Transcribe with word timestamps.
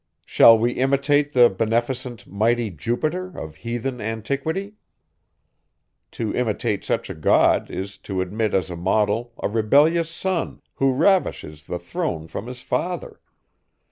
Shall 0.25 0.57
we 0.57 0.71
imitate 0.71 1.33
the 1.33 1.47
beneficent, 1.47 2.25
mighty 2.25 2.71
Jupiter 2.71 3.27
of 3.39 3.57
heathen 3.57 4.01
antiquity? 4.01 4.73
To 6.13 6.33
imitate 6.33 6.83
such 6.83 7.07
a 7.11 7.13
god, 7.13 7.69
is 7.69 7.99
to 7.99 8.19
admit 8.19 8.55
as 8.55 8.71
a 8.71 8.75
model, 8.75 9.31
a 9.43 9.47
rebellious 9.47 10.09
son, 10.09 10.63
who 10.73 10.91
ravishes 10.91 11.61
the 11.65 11.77
throne 11.77 12.27
from 12.27 12.47
his 12.47 12.63
father. 12.63 13.19